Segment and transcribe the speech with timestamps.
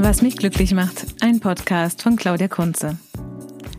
[0.00, 2.96] Was mich glücklich macht, ein Podcast von Claudia Kunze.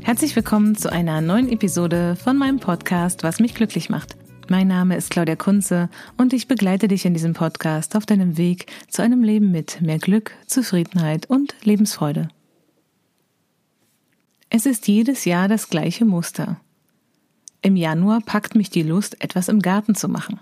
[0.01, 4.17] Herzlich willkommen zu einer neuen Episode von meinem Podcast Was mich glücklich macht.
[4.49, 8.69] Mein Name ist Claudia Kunze und ich begleite dich in diesem Podcast auf deinem Weg
[8.89, 12.27] zu einem Leben mit mehr Glück, Zufriedenheit und Lebensfreude.
[14.49, 16.59] Es ist jedes Jahr das gleiche Muster.
[17.61, 20.41] Im Januar packt mich die Lust, etwas im Garten zu machen.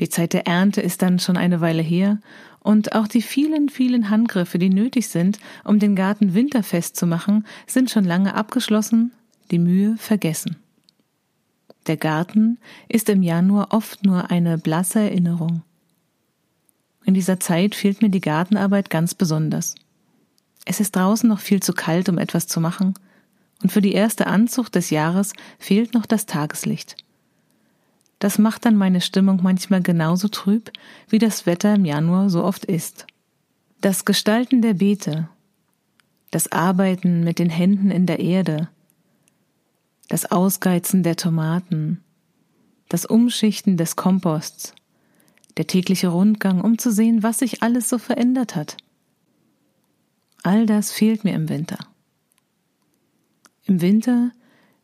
[0.00, 2.18] Die Zeit der Ernte ist dann schon eine Weile her
[2.64, 7.46] und auch die vielen, vielen Handgriffe, die nötig sind, um den Garten winterfest zu machen,
[7.66, 9.12] sind schon lange abgeschlossen,
[9.50, 10.56] die Mühe vergessen.
[11.86, 15.60] Der Garten ist im Januar oft nur eine blasse Erinnerung.
[17.04, 19.74] In dieser Zeit fehlt mir die Gartenarbeit ganz besonders.
[20.64, 22.94] Es ist draußen noch viel zu kalt, um etwas zu machen,
[23.62, 26.96] und für die erste Anzucht des Jahres fehlt noch das Tageslicht.
[28.18, 30.70] Das macht dann meine Stimmung manchmal genauso trüb,
[31.08, 33.06] wie das Wetter im Januar so oft ist.
[33.80, 35.28] Das Gestalten der Beete,
[36.30, 38.68] das Arbeiten mit den Händen in der Erde,
[40.08, 42.02] das Ausgeizen der Tomaten,
[42.88, 44.74] das Umschichten des Komposts,
[45.56, 48.76] der tägliche Rundgang, um zu sehen, was sich alles so verändert hat.
[50.42, 51.78] All das fehlt mir im Winter.
[53.64, 54.30] Im Winter,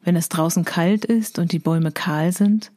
[0.03, 2.73] wenn es draußen kalt ist und die Bäume kahl sind,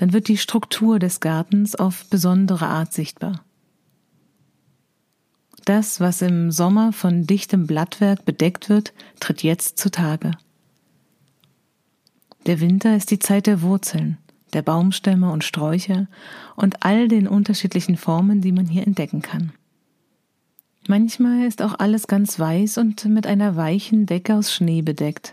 [0.00, 3.44] dann wird die Struktur des Gartens auf besondere Art sichtbar.
[5.66, 10.30] Das, was im Sommer von dichtem Blattwerk bedeckt wird, tritt jetzt zutage.
[12.46, 14.16] Der Winter ist die Zeit der Wurzeln,
[14.54, 16.06] der Baumstämme und Sträucher
[16.56, 19.52] und all den unterschiedlichen Formen, die man hier entdecken kann.
[20.88, 25.32] Manchmal ist auch alles ganz weiß und mit einer weichen Decke aus Schnee bedeckt.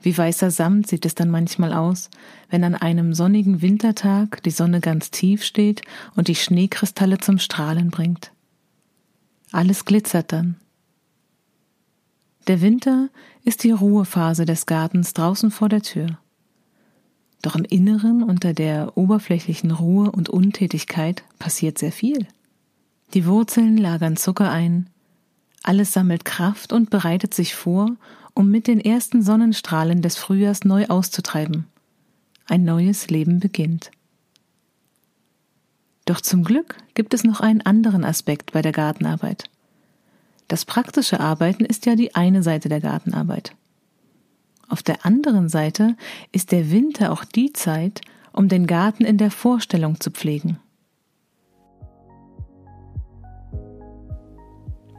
[0.00, 2.10] Wie weißer Samt sieht es dann manchmal aus,
[2.50, 5.82] wenn an einem sonnigen Wintertag die Sonne ganz tief steht
[6.14, 8.30] und die Schneekristalle zum Strahlen bringt.
[9.52, 10.56] Alles glitzert dann.
[12.46, 13.08] Der Winter
[13.42, 16.18] ist die Ruhephase des Gartens draußen vor der Tür.
[17.42, 22.26] Doch im Inneren unter der oberflächlichen Ruhe und Untätigkeit passiert sehr viel.
[23.14, 24.90] Die Wurzeln lagern Zucker ein,
[25.66, 27.90] alles sammelt Kraft und bereitet sich vor,
[28.34, 31.66] um mit den ersten Sonnenstrahlen des Frühjahrs neu auszutreiben.
[32.46, 33.90] Ein neues Leben beginnt.
[36.04, 39.44] Doch zum Glück gibt es noch einen anderen Aspekt bei der Gartenarbeit.
[40.48, 43.52] Das praktische Arbeiten ist ja die eine Seite der Gartenarbeit.
[44.68, 45.96] Auf der anderen Seite
[46.30, 48.00] ist der Winter auch die Zeit,
[48.32, 50.58] um den Garten in der Vorstellung zu pflegen.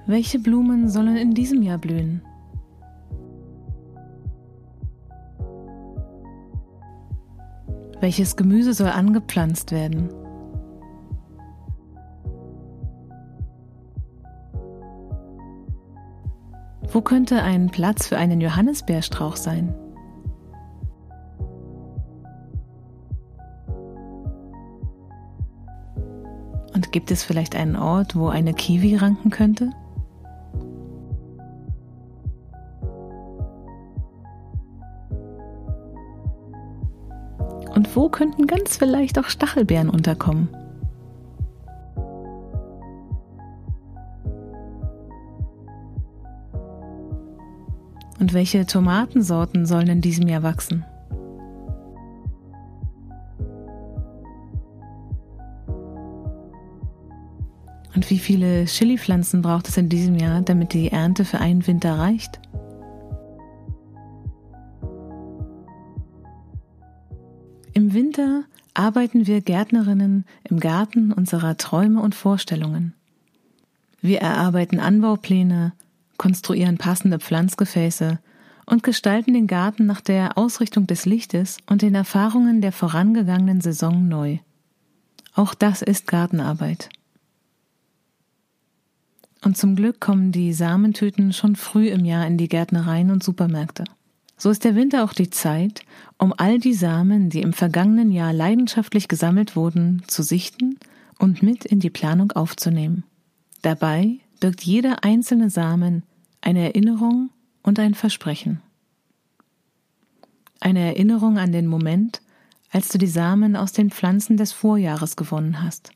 [0.10, 2.22] Welche Blumen sollen in diesem Jahr blühen?
[8.00, 10.08] Welches Gemüse soll angepflanzt werden?
[16.90, 19.76] Wo könnte ein Platz für einen Johannisbeerstrauch sein?
[26.74, 29.72] Und gibt es vielleicht einen Ort, wo eine Kiwi ranken könnte?
[37.78, 40.50] Und wo könnten ganz vielleicht auch Stachelbeeren unterkommen?
[48.20, 50.86] Und welche Tomatensorten sollen in diesem Jahr wachsen?
[57.94, 62.00] Und wie viele Chilipflanzen braucht es in diesem Jahr, damit die Ernte für einen Winter
[62.00, 62.40] reicht?
[67.78, 68.44] Im Winter
[68.74, 72.96] arbeiten wir Gärtnerinnen im Garten unserer Träume und Vorstellungen.
[74.02, 75.74] Wir erarbeiten Anbaupläne,
[76.18, 78.18] konstruieren passende Pflanzgefäße
[78.66, 84.08] und gestalten den Garten nach der Ausrichtung des Lichtes und den Erfahrungen der vorangegangenen Saison
[84.08, 84.40] neu.
[85.36, 86.90] Auch das ist Gartenarbeit.
[89.46, 93.84] Und zum Glück kommen die Samentüten schon früh im Jahr in die Gärtnereien und Supermärkte.
[94.38, 95.82] So ist der Winter auch die Zeit,
[96.20, 100.78] um all die Samen, die im vergangenen Jahr leidenschaftlich gesammelt wurden, zu sichten
[101.18, 103.04] und mit in die Planung aufzunehmen.
[103.64, 106.04] Dabei birgt jeder einzelne Samen
[106.42, 107.32] eine Erinnerung
[107.64, 108.62] und ein Versprechen.
[110.60, 112.22] Eine Erinnerung an den Moment,
[112.72, 115.92] als du die Samen aus den Pflanzen des Vorjahres gewonnen hast.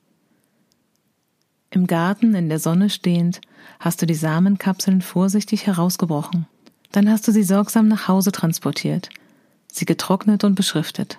[1.70, 3.40] Im Garten in der Sonne stehend
[3.80, 6.48] hast du die Samenkapseln vorsichtig herausgebrochen
[6.92, 9.10] dann hast du sie sorgsam nach Hause transportiert,
[9.72, 11.18] sie getrocknet und beschriftet.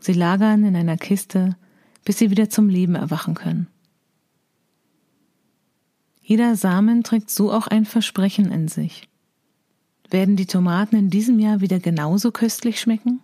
[0.00, 1.56] Sie lagern in einer Kiste,
[2.04, 3.68] bis sie wieder zum Leben erwachen können.
[6.22, 9.08] Jeder Samen trägt so auch ein Versprechen in sich.
[10.08, 13.20] Werden die Tomaten in diesem Jahr wieder genauso köstlich schmecken?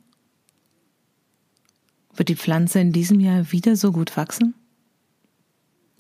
[2.15, 4.55] Wird die Pflanze in diesem Jahr wieder so gut wachsen?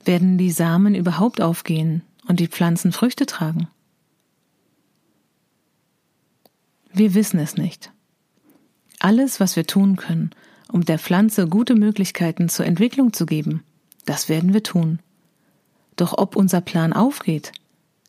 [0.04, 3.68] Werden die Samen überhaupt aufgehen und die Pflanzen Früchte tragen?
[6.98, 7.92] Wir wissen es nicht.
[8.98, 10.30] Alles, was wir tun können,
[10.72, 13.62] um der Pflanze gute Möglichkeiten zur Entwicklung zu geben,
[14.04, 14.98] das werden wir tun.
[15.94, 17.52] Doch ob unser Plan aufgeht,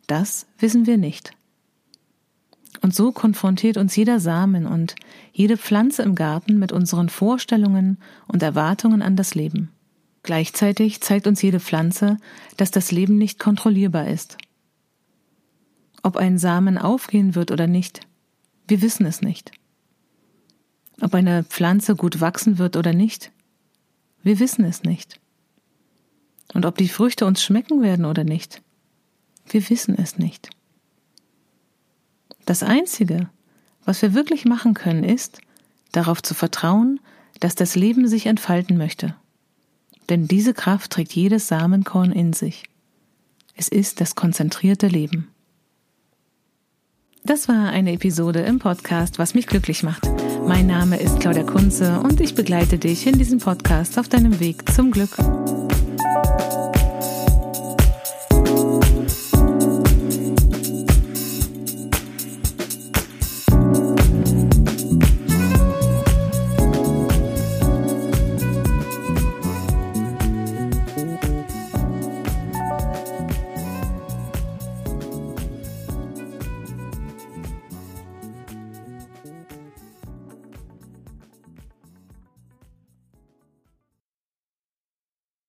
[0.07, 1.33] das wissen wir nicht.
[2.81, 4.95] Und so konfrontiert uns jeder Samen und
[5.33, 9.69] jede Pflanze im Garten mit unseren Vorstellungen und Erwartungen an das Leben.
[10.24, 12.18] Gleichzeitig zeigt uns jede Pflanze,
[12.57, 14.39] dass das Leben nicht kontrollierbar ist.
[16.01, 18.09] Ob ein Samen aufgehen wird oder nicht,
[18.69, 19.51] wir wissen es nicht.
[21.01, 23.31] Ob eine Pflanze gut wachsen wird oder nicht,
[24.21, 25.19] wir wissen es nicht.
[26.54, 28.62] Und ob die Früchte uns schmecken werden oder nicht,
[29.48, 30.50] wir wissen es nicht.
[32.45, 33.30] Das Einzige,
[33.86, 35.42] was wir wirklich machen können, ist,
[35.92, 37.00] darauf zu vertrauen,
[37.39, 39.15] dass das Leben sich entfalten möchte.
[40.10, 42.65] Denn diese Kraft trägt jedes Samenkorn in sich.
[43.56, 45.30] Es ist das konzentrierte Leben.
[47.24, 50.10] Das war eine Episode im Podcast, was mich glücklich macht.
[50.48, 54.71] Mein Name ist Claudia Kunze und ich begleite dich in diesem Podcast auf deinem Weg
[54.71, 55.12] zum Glück.